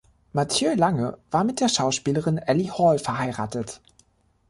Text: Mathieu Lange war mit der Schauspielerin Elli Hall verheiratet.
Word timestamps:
Mathieu 0.33 0.73
Lange 0.73 1.19
war 1.29 1.43
mit 1.43 1.59
der 1.59 1.69
Schauspielerin 1.69 2.39
Elli 2.39 2.65
Hall 2.75 2.97
verheiratet. 2.97 3.81